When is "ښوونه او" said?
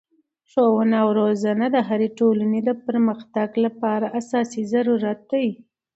0.51-1.09